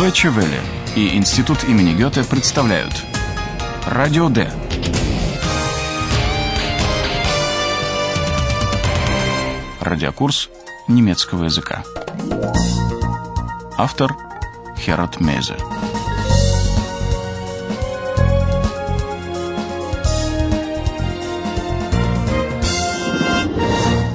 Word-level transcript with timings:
Deutsche 0.00 0.30
Welle 0.30 0.58
и 0.96 1.14
Институт 1.14 1.62
имени 1.64 1.92
Гёте 1.92 2.24
представляют 2.24 2.94
Радио 3.84 4.30
Д. 4.30 4.50
Радиокурс 9.82 10.48
немецкого 10.88 11.44
языка. 11.44 11.84
Автор 13.76 14.16
Херат 14.78 15.20
Мейзе. 15.20 15.56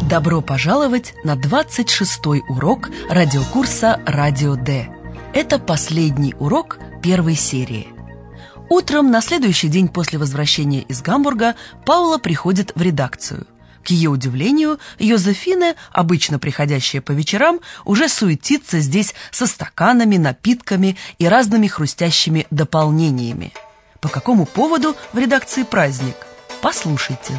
Добро 0.09 0.41
пожаловать 0.41 1.13
на 1.23 1.35
26-й 1.35 2.43
урок 2.49 2.89
радиокурса 3.07 4.01
«Радио 4.07 4.55
Д». 4.55 4.94
Это 5.35 5.59
последний 5.59 6.33
урок 6.39 6.79
первой 7.03 7.35
серии. 7.35 7.89
Утром 8.69 9.11
на 9.11 9.19
следующий 9.19 9.67
день 9.67 9.89
после 9.89 10.17
возвращения 10.17 10.79
из 10.83 11.01
Гамбурга 11.01 11.55
Паула 11.85 12.19
приходит 12.19 12.71
в 12.73 12.81
редакцию. 12.81 13.45
К 13.83 13.89
ее 13.89 14.09
удивлению, 14.09 14.79
Йозефина, 14.97 15.75
обычно 15.91 16.39
приходящая 16.39 17.01
по 17.01 17.11
вечерам, 17.11 17.59
уже 17.83 18.07
суетится 18.07 18.79
здесь 18.79 19.13
со 19.29 19.45
стаканами, 19.45 20.15
напитками 20.15 20.95
и 21.19 21.27
разными 21.27 21.67
хрустящими 21.67 22.47
дополнениями. 22.49 23.51
По 23.99 24.07
какому 24.07 24.45
поводу 24.45 24.95
в 25.11 25.17
редакции 25.17 25.63
праздник? 25.63 26.15
Послушайте. 26.61 27.33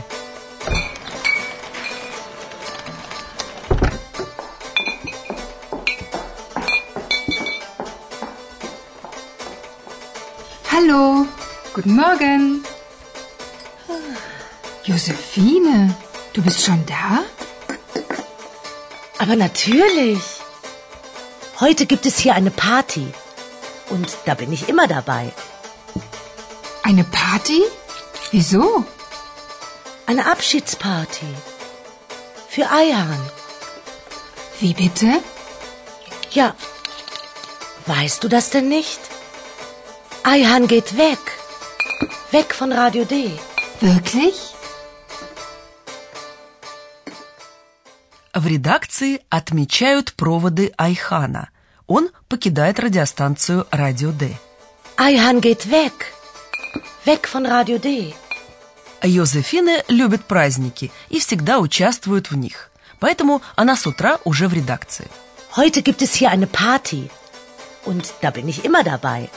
Hallo, 10.86 11.26
guten 11.74 11.96
Morgen. 11.96 12.64
Josephine, 14.84 15.96
du 16.32 16.42
bist 16.42 16.62
schon 16.62 16.84
da? 16.86 17.24
Aber 19.18 19.34
natürlich. 19.34 20.20
Heute 21.58 21.86
gibt 21.86 22.06
es 22.06 22.18
hier 22.18 22.34
eine 22.34 22.52
Party. 22.52 23.06
Und 23.88 24.16
da 24.26 24.34
bin 24.34 24.52
ich 24.52 24.68
immer 24.68 24.86
dabei. 24.86 25.32
Eine 26.84 27.04
Party? 27.04 27.62
Wieso? 28.30 28.84
Eine 30.06 30.30
Abschiedsparty. 30.30 31.34
Für 32.48 32.70
Eihan. 32.70 33.30
Wie 34.60 34.74
bitte? 34.74 35.20
Ja. 36.30 36.54
Weißt 37.86 38.22
du 38.22 38.28
das 38.28 38.50
denn 38.50 38.68
nicht? 38.68 39.00
Eihan 40.34 40.66
geht 40.66 40.96
weg. 40.96 41.20
Weg 42.32 42.52
von 42.52 42.72
Radio 42.72 43.04
D. 43.04 43.30
Wirklich? 43.80 44.34
В 48.34 48.44
редакции 48.44 49.20
отмечают 49.30 50.14
проводы 50.14 50.72
Айхана. 50.76 51.50
Он 51.86 52.10
покидает 52.28 52.80
радиостанцию 52.80 53.68
«Радио 53.70 54.10
Д». 54.10 54.36
Eihan 54.96 55.40
geht 55.40 55.70
weg. 55.70 55.94
Weg 57.04 57.28
von 57.32 57.46
Radio 57.46 57.78
D. 57.78 58.12
Йозефина 59.04 59.84
любит 59.86 60.24
праздники 60.24 60.90
и 61.08 61.20
всегда 61.20 61.60
участвует 61.60 62.32
в 62.32 62.36
них. 62.36 62.72
Поэтому 62.98 63.42
она 63.54 63.76
с 63.76 63.86
утра 63.86 64.18
уже 64.24 64.48
в 64.48 64.52
редакции. 64.52 65.08
Heute 65.54 65.82
gibt 65.82 66.02
es 66.02 66.14
hier 66.14 66.32
eine 66.32 66.48
Party. 66.48 67.10
Und 67.84 68.12
da 68.22 68.32
bin 68.32 68.48
ich 68.48 68.64
immer 68.64 68.82
dabei. 68.82 69.30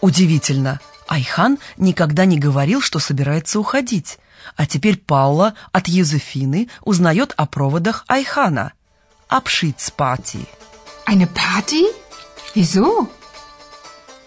Удивительно, 0.00 0.80
Айхан 1.08 1.58
никогда 1.76 2.24
не 2.24 2.38
говорил, 2.38 2.80
что 2.80 2.98
собирается 2.98 3.58
уходить. 3.58 4.18
А 4.56 4.66
теперь 4.66 4.96
Паула 4.96 5.54
от 5.72 5.88
Йозефины 5.88 6.68
узнает 6.82 7.32
о 7.36 7.46
проводах 7.46 8.04
Айхана. 8.08 8.72
Абшицпати. 9.28 10.46
Eine 11.06 11.26
Party? 11.26 11.84
Wieso? 12.54 13.08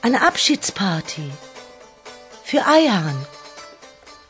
Eine 0.02 0.22
Abschiedsparty. 0.22 1.32
Für 2.46 2.66
Eihan. 2.68 3.16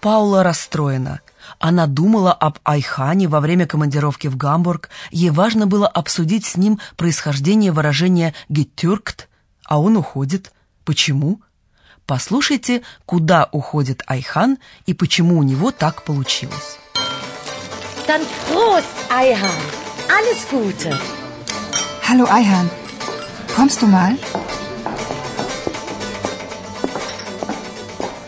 Паула 0.02 0.44
расстроена. 0.44 1.22
Она 1.60 1.88
думала 1.88 2.34
об 2.34 2.60
Айхане 2.64 3.28
во 3.28 3.40
время 3.40 3.66
командировки 3.68 4.28
в 4.28 4.38
Гамбург. 4.38 4.90
Ей 5.12 5.30
важно 5.30 5.68
было 5.68 5.88
обсудить 5.88 6.46
с 6.46 6.56
ним 6.58 6.80
происхождение 6.98 7.72
выражения 7.72 8.34
«гетюркт», 8.50 9.30
а 9.66 9.80
он 9.80 9.98
уходит. 9.98 10.52
Почему? 10.85 11.41
Послушайте, 12.07 12.83
куда 13.05 13.49
уходит 13.51 14.03
Айхан 14.07 14.59
и 14.87 14.95
почему 14.95 15.39
у 15.39 15.43
него 15.43 15.73
так 15.73 16.05
получилось. 16.05 16.79
Dann 18.07 18.23
Prost, 18.49 18.87
Eihan. 19.11 19.61
Alles 20.17 20.47
Gute. 20.49 20.97
Hallo 22.09 22.25
Eihan, 22.31 22.71
kommst 23.57 23.83
du 23.83 23.87
mal? 23.89 24.17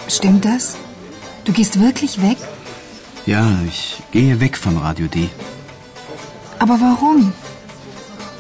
Stimmt 0.08 0.44
das? 0.44 0.76
Du 1.44 1.52
gehst 1.52 1.80
wirklich 1.80 2.20
weg? 2.20 2.38
Ja, 3.26 3.44
ich 3.68 4.02
gehe 4.10 4.40
weg 4.40 4.56
von 4.56 4.76
Radio 4.78 5.06
D. 5.06 5.30
Aber 6.58 6.80
warum? 6.80 7.32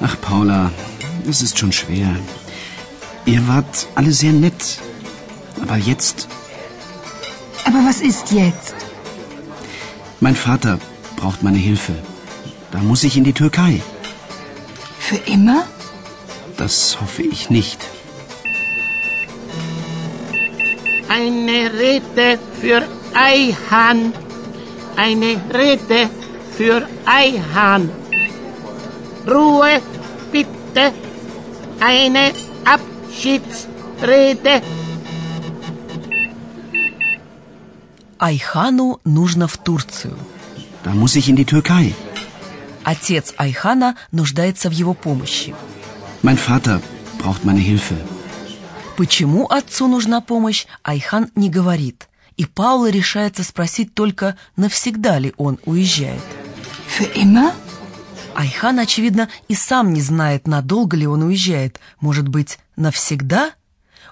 Ach, 0.00 0.16
Paula, 0.20 0.72
es 1.28 1.42
ist 1.42 1.56
schon 1.58 1.72
schwer. 1.72 2.10
Ihr 3.25 3.47
wart 3.47 3.87
alle 3.95 4.11
sehr 4.11 4.31
nett. 4.33 4.79
Aber 5.61 5.77
jetzt, 5.77 6.27
Aber 7.65 7.79
was 7.87 8.01
ist 8.01 8.31
jetzt? 8.31 8.75
mein 10.19 10.35
Vater 10.35 10.79
braucht 11.17 11.43
meine 11.43 11.57
Hilfe. 11.57 11.93
Da 12.71 12.79
muss 12.79 13.03
ich 13.03 13.17
in 13.17 13.23
die 13.25 13.33
Türkei. 13.33 13.81
Für 14.99 15.17
immer? 15.31 15.63
Das 16.57 16.97
hoffe 17.01 17.23
ich 17.23 17.49
nicht. 17.49 17.79
Eine 21.09 21.71
Rede 21.77 22.39
für 22.61 22.83
Eihan. 23.13 24.13
Eine 24.95 25.41
Rede 25.53 26.09
für 26.57 26.87
Eihan. 27.05 27.89
Ruhe, 29.29 29.81
bitte. 30.31 30.93
Eine 31.79 32.31
Abschiedsrede. 33.13 34.63
Айхану 38.17 38.99
нужно 39.03 39.47
в 39.47 39.57
Турцию. 39.57 40.17
Da 40.83 40.93
muss 40.93 41.15
ich 41.15 41.29
in 41.29 41.35
die 41.35 41.45
Türkei. 41.45 41.93
Отец 42.83 43.33
Айхана 43.37 43.95
нуждается 44.11 44.69
в 44.69 44.73
его 44.73 44.93
помощи. 44.93 45.53
Mein 46.23 46.37
Vater 46.37 46.81
braucht 47.19 47.45
meine 47.45 47.59
Hilfe. 47.59 47.95
Почему 48.97 49.45
отцу 49.45 49.87
нужна 49.87 50.19
помощь, 50.21 50.65
Айхан 50.83 51.29
не 51.35 51.49
говорит. 51.49 52.09
И 52.35 52.45
Паула 52.45 52.89
решается 52.89 53.43
спросить 53.43 53.93
только, 53.93 54.35
навсегда 54.55 55.19
ли 55.19 55.33
он 55.37 55.59
уезжает. 55.65 56.23
Für 56.87 57.11
immer? 57.13 57.53
Айхан, 58.35 58.79
очевидно, 58.79 59.29
и 59.47 59.55
сам 59.55 59.93
не 59.93 60.01
знает, 60.01 60.47
надолго 60.47 60.97
ли 60.97 61.07
он 61.07 61.23
уезжает. 61.23 61.79
Может 61.99 62.27
быть, 62.27 62.59
навсегда? 62.75 63.51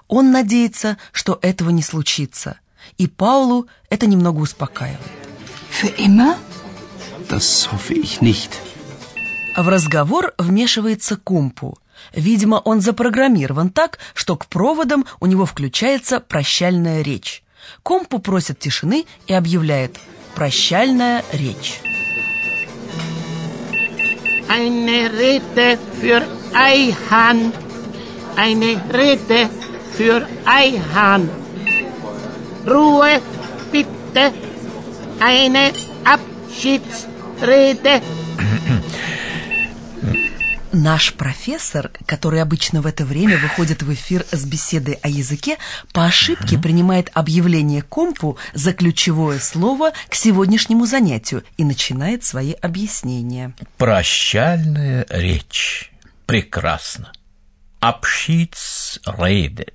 Он 0.08 0.30
надеется, 0.30 0.98
что 1.12 1.38
этого 1.42 1.70
не 1.70 1.82
случится. 1.82 2.58
И 2.98 3.06
Паулу 3.06 3.66
это 3.90 4.06
немного 4.06 4.38
успокаивает. 4.40 5.00
Für 5.70 5.88
immer? 5.96 6.36
Das 7.28 7.68
hoffe 7.72 7.94
ich 7.94 8.20
nicht. 8.20 8.50
В 9.56 9.68
разговор 9.68 10.34
вмешивается 10.38 11.16
Кумпу. 11.16 11.78
Видимо, 12.14 12.56
он 12.56 12.80
запрограммирован 12.80 13.70
так, 13.70 13.98
что 14.14 14.36
к 14.36 14.46
проводам 14.46 15.06
у 15.20 15.26
него 15.26 15.46
включается 15.46 16.20
прощальная 16.20 17.02
речь. 17.02 17.42
Компу 17.82 18.18
просит 18.18 18.58
тишины 18.58 19.06
и 19.26 19.32
объявляет 19.32 19.98
«Прощальная 20.34 21.24
речь». 21.32 21.80
Eine 24.48 25.10
Rede 25.12 25.78
für 26.00 26.22
Eihan. 26.54 27.52
Eine 28.36 28.80
Rede 28.92 29.48
für 29.92 30.26
Eihan. 30.44 31.28
Ruhe, 32.66 33.20
bitte. 33.70 34.32
Eine 35.20 35.72
Abschiedsrede. 36.04 38.00
Наш 40.82 41.14
профессор, 41.14 41.92
который 42.06 42.42
обычно 42.42 42.82
в 42.82 42.88
это 42.88 43.04
время 43.04 43.38
выходит 43.38 43.84
в 43.84 43.94
эфир 43.94 44.26
с 44.32 44.44
беседой 44.44 44.94
о 44.94 45.08
языке, 45.08 45.58
по 45.92 46.06
ошибке 46.06 46.58
принимает 46.58 47.08
объявление 47.14 47.82
компу 47.82 48.36
за 48.52 48.72
ключевое 48.72 49.38
слово 49.38 49.92
к 50.08 50.16
сегодняшнему 50.16 50.84
занятию 50.84 51.44
и 51.56 51.62
начинает 51.62 52.24
свои 52.24 52.54
объяснения. 52.54 53.54
Прощальная 53.78 55.06
речь. 55.08 55.92
Прекрасно. 56.26 57.12
Abschiedsrede. 57.80 59.68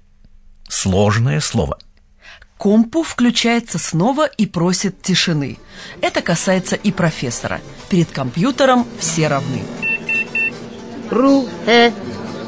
Сложное 0.67 1.39
слово. 1.39 1.79
Компу 2.57 3.03
включается 3.03 3.79
снова 3.79 4.25
и 4.25 4.45
просит 4.45 5.01
тишины. 5.01 5.57
Это 6.01 6.21
касается 6.21 6.75
и 6.75 6.91
профессора. 6.91 7.61
Перед 7.87 8.11
компьютером 8.11 8.85
все 8.99 9.29
равны. 9.29 9.63
Ruhe, 11.11 11.93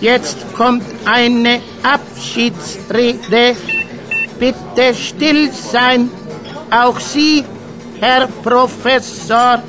jetzt 0.02 0.38
kommt 0.54 0.86
eine 1.06 1.62
Abschiedsrede. 1.84 3.56
Bitte 4.40 4.94
still 4.96 5.52
sein. 5.52 6.10
Auch 6.72 7.00
Sie, 7.00 7.46
Herr 8.00 8.28
Professor. 8.44 9.62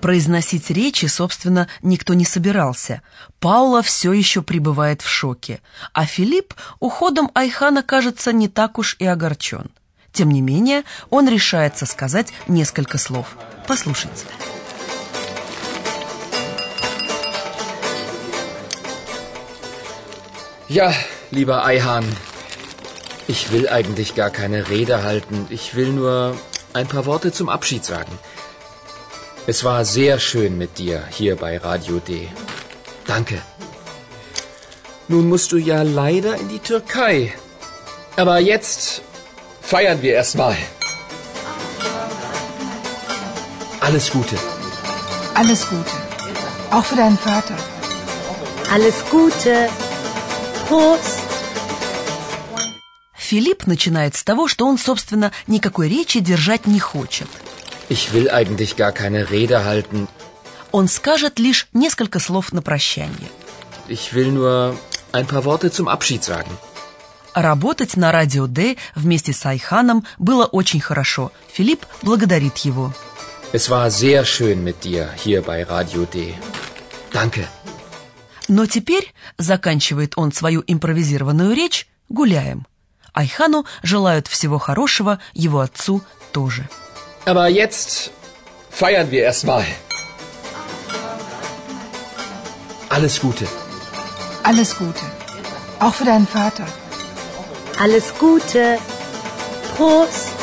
Произносить 0.00 0.68
речи, 0.68 1.06
собственно, 1.06 1.66
никто 1.80 2.12
не 2.12 2.26
собирался. 2.26 3.00
Паула 3.40 3.80
все 3.80 4.12
еще 4.12 4.42
пребывает 4.42 5.00
в 5.00 5.08
шоке, 5.08 5.62
а 5.94 6.04
Филипп 6.04 6.52
уходом 6.78 7.30
Айхана, 7.34 7.82
кажется, 7.82 8.30
не 8.34 8.48
так 8.48 8.78
уж 8.78 8.96
и 8.98 9.06
огорчен. 9.06 9.70
Тем 10.12 10.30
не 10.30 10.42
менее, 10.42 10.82
он 11.08 11.26
решается 11.26 11.86
сказать 11.86 12.34
несколько 12.48 12.98
слов. 12.98 13.38
Послушайте. 13.66 14.26
Ja, 20.68 20.94
lieber 21.30 21.64
Eihan, 21.64 22.04
ich 23.28 23.52
will 23.52 23.68
eigentlich 23.68 24.14
gar 24.14 24.30
keine 24.30 24.70
Rede 24.70 25.02
halten. 25.02 25.46
Ich 25.50 25.74
will 25.74 25.90
nur 25.90 26.36
ein 26.72 26.86
paar 26.88 27.04
Worte 27.04 27.32
zum 27.32 27.50
Abschied 27.50 27.84
sagen. 27.84 28.18
Es 29.46 29.62
war 29.62 29.84
sehr 29.84 30.18
schön 30.18 30.56
mit 30.56 30.78
dir 30.78 31.04
hier 31.10 31.36
bei 31.36 31.58
Radio 31.58 31.98
D. 31.98 32.28
Danke. 33.06 33.42
Nun 35.06 35.28
musst 35.28 35.52
du 35.52 35.58
ja 35.58 35.82
leider 35.82 36.36
in 36.36 36.48
die 36.48 36.60
Türkei. 36.60 37.34
Aber 38.16 38.38
jetzt 38.38 39.02
feiern 39.60 40.00
wir 40.00 40.14
erstmal. 40.14 40.56
Alles 43.80 44.10
Gute. 44.10 44.36
Alles 45.34 45.68
Gute. 45.68 45.92
Auch 46.70 46.84
für 46.84 46.96
deinen 46.96 47.18
Vater. 47.18 47.56
Alles 48.72 49.04
Gute. 49.10 49.68
Филипп 53.16 53.66
начинает 53.66 54.14
с 54.14 54.22
того, 54.22 54.48
что 54.48 54.66
он, 54.66 54.78
собственно, 54.78 55.32
никакой 55.46 55.88
речи 55.88 56.20
держать 56.20 56.66
не 56.66 56.78
хочет. 56.78 57.28
Ich 57.88 58.12
will 58.12 58.28
eigentlich 58.30 58.76
gar 58.76 58.92
keine 58.92 59.30
Rede 59.30 59.64
halten. 59.64 60.08
Он 60.72 60.88
скажет 60.88 61.38
лишь 61.38 61.68
несколько 61.72 62.18
слов 62.18 62.52
на 62.52 62.62
прощание. 62.62 63.30
Ich 63.88 64.12
will 64.12 64.30
nur 64.30 64.76
ein 65.12 65.26
paar 65.26 65.44
Worte 65.44 65.70
zum 65.70 65.88
Abschied 65.88 66.22
sagen. 66.22 66.50
Работать 67.34 67.96
на 67.96 68.12
радио 68.12 68.46
Д 68.46 68.76
вместе 68.94 69.32
с 69.32 69.44
Айханом 69.46 70.04
было 70.18 70.44
очень 70.44 70.80
хорошо. 70.80 71.32
Филипп 71.52 71.84
благодарит 72.02 72.58
его. 72.58 72.92
Es 73.52 73.68
war 73.68 73.90
sehr 73.90 74.24
schön 74.24 74.62
mit 74.64 74.84
dir 74.84 75.10
hier 75.24 75.42
bei 75.42 75.62
Radio 75.64 76.06
D. 76.06 76.34
Danke. 77.12 77.46
Но 78.48 78.66
теперь, 78.66 79.12
заканчивает 79.38 80.14
он 80.16 80.32
свою 80.32 80.62
импровизированную 80.66 81.54
речь, 81.54 81.86
гуляем. 82.08 82.66
Айхану 83.12 83.64
желают 83.82 84.26
всего 84.28 84.58
хорошего, 84.58 85.20
его 85.34 85.60
отцу 85.60 86.02
тоже. 86.32 86.68
Aber 87.26 87.48
jetzt 87.48 88.10
feiern 88.70 89.10
wir 89.10 89.22
erstmal. 89.22 89.64
Alles 92.90 93.20
Gute. 93.20 93.46
Alles 94.42 94.76
Gute. 94.76 95.04
Auch 95.80 95.94
für 95.94 96.04
deinen 96.04 96.26
Vater. 96.26 96.66
Alles 97.78 98.12
Gute. 98.18 98.78
Prost. 99.76 100.33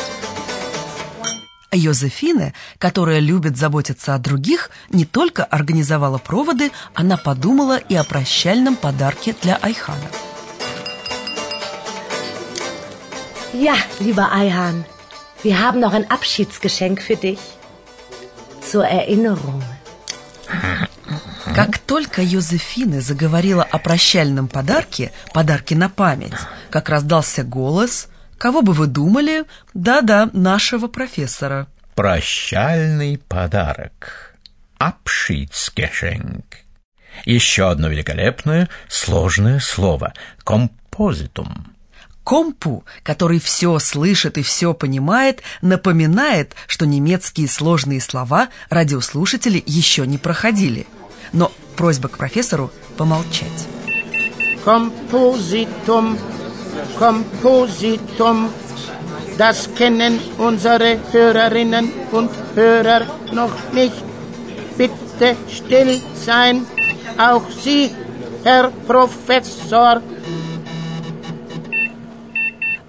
Йозефина, 1.76 2.52
которая 2.78 3.18
любит 3.18 3.56
заботиться 3.56 4.14
о 4.14 4.18
других, 4.18 4.70
не 4.90 5.04
только 5.04 5.44
организовала 5.44 6.18
проводы, 6.18 6.70
она 6.94 7.16
подумала 7.16 7.76
и 7.76 7.94
о 7.94 8.04
прощальном 8.04 8.76
подарке 8.76 9.34
для 9.42 9.56
Айхана. 9.56 10.10
Ja, 13.54 13.76
lieber 14.00 14.32
Eihan, 14.32 14.84
wir 15.42 15.60
haben 15.60 15.80
noch 15.80 15.92
ein 15.92 16.10
Abschiedsgeschenk 16.10 17.02
für 17.02 17.16
dich. 17.16 17.40
Zur 18.62 18.86
Erinnerung. 18.86 19.62
Как 21.54 21.78
только 21.78 22.22
Йозефина 22.22 23.02
заговорила 23.02 23.62
о 23.62 23.78
прощальном 23.78 24.48
подарке, 24.48 25.12
подарке 25.34 25.74
на 25.74 25.90
память, 25.90 26.32
как 26.70 26.88
раздался 26.88 27.44
голос, 27.44 28.08
кого 28.42 28.62
бы 28.62 28.72
вы 28.72 28.88
думали? 28.88 29.44
Да-да, 29.72 30.28
нашего 30.32 30.88
профессора. 30.88 31.68
Прощальный 31.94 33.16
подарок. 33.16 34.34
Abschiedsgeschenk. 34.80 36.42
Еще 37.24 37.70
одно 37.70 37.86
великолепное 37.86 38.68
сложное 38.88 39.60
слово. 39.60 40.12
Композитум. 40.42 41.68
Компу, 42.24 42.84
который 43.04 43.38
все 43.38 43.78
слышит 43.78 44.36
и 44.38 44.42
все 44.42 44.74
понимает, 44.74 45.44
напоминает, 45.60 46.56
что 46.66 46.84
немецкие 46.84 47.46
сложные 47.46 48.00
слова 48.00 48.48
радиослушатели 48.70 49.62
еще 49.64 50.04
не 50.04 50.18
проходили. 50.18 50.88
Но 51.32 51.52
просьба 51.76 52.08
к 52.08 52.18
профессору 52.18 52.72
помолчать. 52.96 53.68
Kompositum, 54.64 56.18
Kompositum, 56.98 58.48
das 59.38 59.68
kennen 59.74 60.20
unsere 60.38 60.98
Hörerinnen 61.12 61.90
und 62.12 62.30
Hörer 62.54 63.06
noch 63.32 63.72
nicht. 63.72 64.02
Bitte 64.76 65.36
still 65.48 66.00
sein, 66.14 66.66
auch 67.18 67.46
Sie, 67.62 67.90
Herr 68.44 68.70
Professor. 68.86 70.02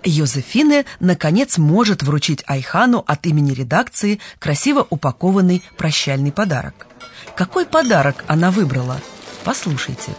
Йозефина, 0.06 0.84
наконец, 1.00 1.58
может 1.58 2.04
вручить 2.04 2.44
Айхану 2.46 3.04
от 3.08 3.26
имени 3.26 3.54
редакции 3.54 4.20
красиво 4.40 4.86
упакованный 4.90 5.64
прощальный 5.78 6.32
подарок. 6.32 6.88
Какой 7.36 7.66
подарок 7.66 8.26
она 8.28 8.52
выбрала? 8.52 9.00
Послушайте. 9.44 10.12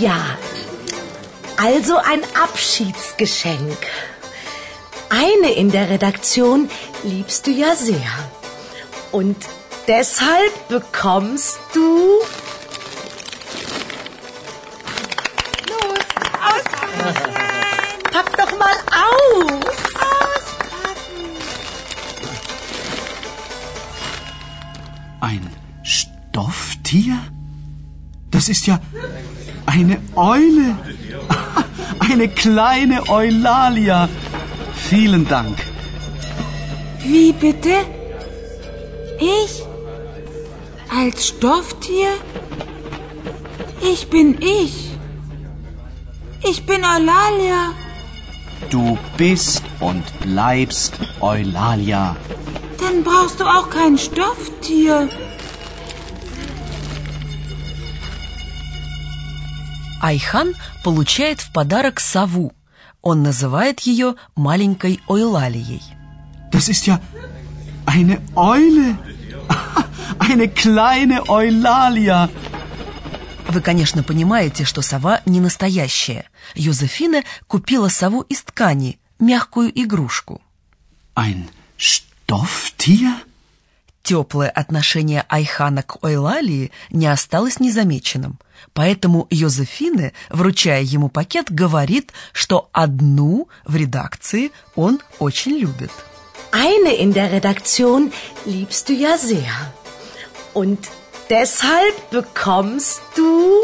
Ja, 0.00 0.16
also 1.60 1.96
ein 1.96 2.22
Abschiedsgeschenk. 2.42 3.76
Eine 5.10 5.52
in 5.52 5.70
der 5.70 5.90
Redaktion 5.90 6.70
liebst 7.02 7.46
du 7.46 7.50
ja 7.50 7.74
sehr. 7.74 8.10
Und 9.12 9.36
deshalb 9.86 10.68
bekommst 10.68 11.58
du... 11.74 12.20
Los, 15.68 15.98
auspacken! 16.48 17.34
Pack 18.10 18.36
doch 18.38 18.58
mal 18.58 18.76
auf! 19.06 19.60
Ein 25.20 25.50
Stofftier? 25.82 27.18
Das 28.30 28.48
ist 28.48 28.66
ja 28.66 28.80
eine 29.66 30.00
Eule. 30.16 30.76
Eine 32.00 32.28
kleine 32.28 33.08
Eulalia. 33.08 34.08
Vielen 34.74 35.28
Dank. 35.28 35.56
Wie 37.04 37.32
bitte? 37.32 37.74
Ich? 39.18 39.62
Als 40.88 41.28
Stofftier? 41.28 42.08
Ich 43.80 44.08
bin 44.08 44.40
ich. 44.40 44.90
Ich 46.42 46.64
bin 46.66 46.82
Eulalia. 46.84 47.72
Du 48.70 48.98
bist 49.16 49.62
und 49.80 50.04
bleibst 50.20 50.94
Eulalia. 51.20 52.16
Dann 52.78 53.04
brauchst 53.04 53.40
du 53.40 53.44
auch 53.44 53.68
kein 53.70 53.98
Stofftier. 53.98 55.08
Айхан 60.00 60.54
получает 60.82 61.40
в 61.40 61.52
подарок 61.52 62.00
сову. 62.00 62.52
Он 63.02 63.22
называет 63.22 63.80
ее 63.80 64.14
маленькой 64.34 65.00
Ойлалией. 65.08 65.82
Das 66.52 66.68
ist 66.68 66.86
ja 66.86 67.00
eine 67.86 68.20
Eule. 68.34 68.98
Eine 70.18 70.48
kleine 70.48 71.28
Eulalia. 71.28 72.28
Вы, 73.48 73.60
конечно, 73.60 74.02
понимаете, 74.02 74.64
что 74.64 74.82
сова 74.82 75.22
не 75.26 75.40
настоящая. 75.40 76.28
Йозефина 76.54 77.24
купила 77.46 77.88
сову 77.88 78.20
из 78.22 78.42
ткани, 78.42 79.00
мягкую 79.18 79.70
игрушку. 79.74 80.40
Ein 81.16 81.48
Stofftier? 81.78 83.14
Теплое 84.02 84.48
отношение 84.48 85.24
Айхана 85.28 85.82
к 85.82 86.02
Ойлалии 86.04 86.70
не 86.90 87.06
осталось 87.06 87.60
незамеченным. 87.60 88.38
Поэтому 88.72 89.26
Йозефине, 89.30 90.12
вручая 90.28 90.82
ему 90.82 91.08
пакет, 91.08 91.50
говорит, 91.50 92.12
что 92.32 92.68
одну 92.72 93.48
в 93.64 93.76
редакции 93.76 94.52
он 94.74 95.00
очень 95.18 95.56
любит. 95.56 95.90
Eine 96.52 96.96
in 96.98 97.12
der 97.12 97.30
Redaktion 97.30 98.12
liebst 98.44 98.88
du 98.88 98.92
ja 98.92 99.16
sehr. 99.16 99.54
Und 100.52 100.78
deshalb 101.28 101.94
bekommst 102.10 103.00
du... 103.16 103.62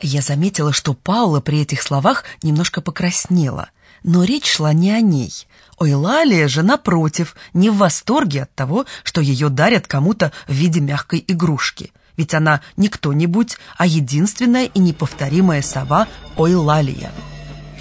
Я 0.00 0.22
заметила, 0.22 0.72
что 0.72 0.94
Паула 0.94 1.40
при 1.40 1.60
этих 1.60 1.82
словах 1.82 2.24
немножко 2.42 2.80
покраснела. 2.80 3.70
Но 4.02 4.24
речь 4.24 4.50
шла 4.50 4.72
не 4.72 4.90
о 4.92 5.00
ней. 5.00 5.32
Ойлалия 5.78 6.48
же, 6.48 6.62
напротив, 6.62 7.36
не 7.54 7.70
в 7.70 7.76
восторге 7.76 8.42
от 8.42 8.54
того, 8.54 8.86
что 9.02 9.20
ее 9.20 9.48
дарят 9.48 9.86
кому-то 9.86 10.32
в 10.46 10.52
виде 10.52 10.80
мягкой 10.80 11.24
игрушки. 11.26 11.92
Ведь 12.16 12.34
она 12.34 12.60
не 12.76 12.88
кто-нибудь, 12.88 13.56
а 13.78 13.86
единственная 13.86 14.66
и 14.66 14.78
неповторимая 14.78 15.62
сова 15.62 16.06
Ойлалия. 16.36 17.12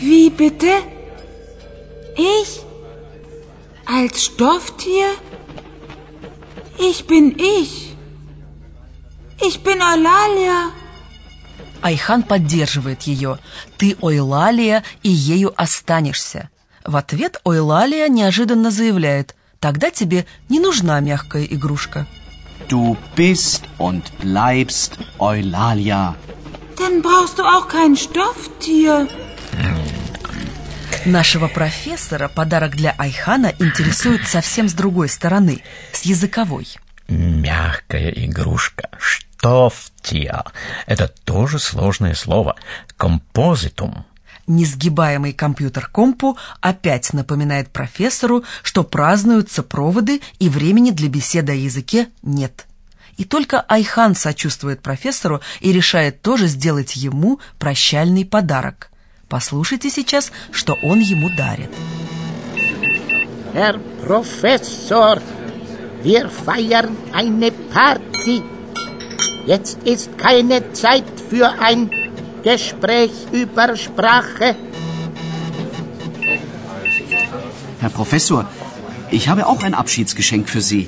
Wie 0.02 0.30
bitte? 0.30 0.82
Ich? 2.18 2.62
Als 3.86 4.24
Stofftier? 4.24 5.10
Ich 6.78 7.06
bin 7.06 7.38
ich. 7.38 7.94
Ich 9.42 9.62
bin 9.64 9.82
Eulalia. 9.82 10.72
Айхан 11.82 12.24
поддерживает 12.24 13.04
ее. 13.04 13.40
«Ты 13.78 13.96
Ойлалия, 14.02 14.84
и 15.04 15.10
ею 15.10 15.54
останешься». 15.56 16.50
В 16.86 16.96
ответ 16.96 17.40
Ойлалия 17.44 18.08
неожиданно 18.08 18.72
заявляет 18.72 19.36
«Тогда 19.60 19.92
тебе 19.92 20.26
не 20.48 20.60
нужна 20.60 21.00
мягкая 21.00 21.44
игрушка». 21.44 22.08
Du 22.70 22.98
bist 23.16 23.64
und 23.80 24.04
bleibst 24.22 25.00
Eulalia. 25.20 26.16
Dann 26.78 27.02
brauchst 27.02 27.40
du 27.40 27.44
auch 27.44 27.68
kein 27.68 27.96
Stofftier. 27.96 29.10
Нашего 31.06 31.48
профессора 31.48 32.28
подарок 32.28 32.76
для 32.76 32.92
Айхана 32.98 33.54
интересует 33.60 34.28
совсем 34.28 34.68
с 34.70 34.74
другой 34.74 35.10
стороны, 35.10 35.64
с 35.94 36.04
языковой. 36.04 36.68
Мягкая 37.08 38.10
игрушка. 38.12 38.90
Штофтия. 39.40 40.44
Это 40.86 41.08
тоже 41.24 41.60
сложное 41.60 42.14
слово. 42.14 42.56
Композитум. 42.98 44.06
Несгибаемый 44.48 45.32
компьютер 45.32 45.88
Компу 45.88 46.38
опять 46.60 47.14
напоминает 47.14 47.70
профессору, 47.70 48.44
что 48.64 48.84
празднуются 48.84 49.64
проводы 49.64 50.22
и 50.40 50.50
времени 50.50 50.92
для 50.92 51.08
беседы 51.08 51.54
о 51.54 51.56
языке 51.56 52.10
нет. 52.22 52.66
И 53.16 53.24
только 53.24 53.62
Айхан 53.62 54.16
сочувствует 54.16 54.82
профессору 54.82 55.42
и 55.62 55.72
решает 55.72 56.22
тоже 56.22 56.48
сделать 56.48 56.96
ему 56.96 57.40
прощальный 57.60 58.26
подарок. 58.26 58.90
Послушайте 59.30 59.90
сейчас, 59.90 60.32
что 60.52 60.78
он 60.82 61.00
ему 61.00 61.30
дарит. 61.30 61.70
Herr 63.54 63.80
Professor, 64.06 65.22
wir 66.04 66.30
feiern 66.30 66.96
eine 67.14 67.52
Party. 67.52 68.59
Jetzt 69.50 69.80
ist 69.84 70.16
keine 70.20 70.74
Zeit 70.74 71.06
für 71.28 71.48
ein 71.60 71.90
Gespräch 72.44 73.10
über 73.32 73.76
Sprache. 73.76 74.56
Herr 77.80 77.90
Professor, 77.90 78.46
ich 79.10 79.28
habe 79.28 79.48
auch 79.48 79.64
ein 79.64 79.74
Abschiedsgeschenk 79.74 80.48
für 80.48 80.62
Sie. 80.62 80.88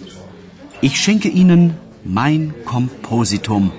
Ich 0.80 1.00
schenke 1.04 1.28
Ihnen 1.28 1.76
mein 2.04 2.54
Kompositum. 2.64 3.72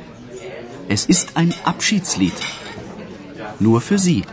Es 0.89 1.07
ist 1.07 1.37
ein 1.37 1.55
Abschiedslied. 1.63 2.35
Nur 3.61 3.81
für 3.81 4.01
Sie. 4.01 4.25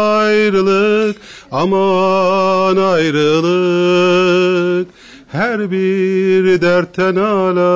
ayrılık. 0.00 1.16
Aman 1.52 2.76
ayrılık 2.76 4.88
her 5.28 5.70
bir 5.70 6.62
dertten 6.62 7.16
ala. 7.16 7.72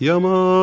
Yaman 0.00 0.57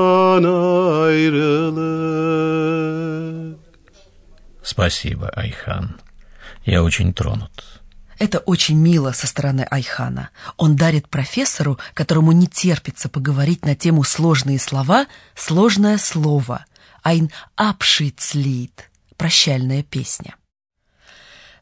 Спасибо, 4.76 5.30
Айхан. 5.30 6.02
Я 6.66 6.84
очень 6.84 7.14
тронут. 7.14 7.64
Это 8.20 8.40
очень 8.40 8.76
мило 8.76 9.14
со 9.14 9.26
стороны 9.26 9.66
Айхана. 9.72 10.32
Он 10.58 10.76
дарит 10.76 11.08
профессору, 11.08 11.80
которому 11.94 12.34
не 12.34 12.48
терпится 12.48 13.08
поговорить 13.08 13.64
на 13.64 13.78
тему 13.78 14.04
сложные 14.04 14.60
слова, 14.60 15.08
сложное 15.34 15.98
слово. 15.98 16.66
Ein 17.06 17.32
Abschiedslied– 17.58 18.74
прощальная 19.16 19.82
песня. 19.82 20.36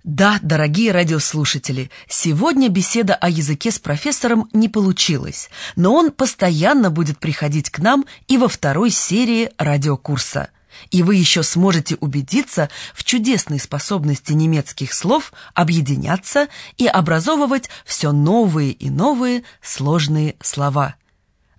Да, 0.03 0.39
дорогие 0.41 0.91
радиослушатели, 0.91 1.91
сегодня 2.07 2.67
беседа 2.67 3.13
о 3.13 3.29
языке 3.29 3.69
с 3.69 3.77
профессором 3.77 4.49
не 4.53 4.69
получилась, 4.69 5.51
но 5.75 5.93
он 5.93 6.11
постоянно 6.11 6.89
будет 6.89 7.19
приходить 7.19 7.69
к 7.69 7.77
нам 7.77 8.05
и 8.27 8.39
во 8.39 8.47
второй 8.47 8.89
серии 8.89 9.51
радиокурса. 9.59 10.49
И 10.91 11.03
вы 11.03 11.15
еще 11.15 11.43
сможете 11.43 11.95
убедиться 11.95 12.69
в 12.93 13.03
чудесной 13.03 13.59
способности 13.59 14.33
немецких 14.33 14.93
слов 14.93 15.33
объединяться 15.53 16.47
и 16.77 16.87
образовывать 16.87 17.69
все 17.85 18.11
новые 18.11 18.71
и 18.71 18.89
новые 18.89 19.43
сложные 19.61 20.35
слова. 20.41 20.95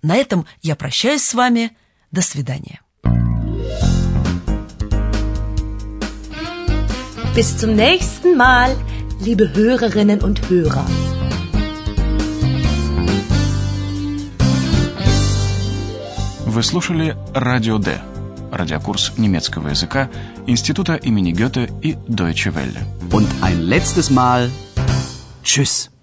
На 0.01 0.15
этом 0.15 0.45
я 0.61 0.75
прощаюсь 0.75 1.23
с 1.23 1.33
вами. 1.33 1.75
До 2.11 2.21
свидания. 2.21 2.79
Bis 7.35 7.57
zum 7.57 7.75
nächsten 7.75 8.37
Mal, 8.37 8.77
liebe 9.19 9.53
Hörerinnen 9.53 10.21
und 10.21 10.49
Hörer. 10.49 10.85
Вы 16.45 16.63
слушали 16.63 17.17
«Радио 17.33 17.77
Д»– 17.77 17.99
радиокурс 18.55 19.13
немецкого 19.17 19.69
языка 19.69 20.09
Института 20.47 20.95
имени 20.95 21.31
Гёте 21.31 21.69
и 21.81 21.93
Deutsche 22.07 22.53
Welle. 22.53 22.79
Und 23.11 23.27
ein 23.41 23.61
letztes 23.61 24.09
Mal 24.09 24.49
Tschüss. 25.43 25.94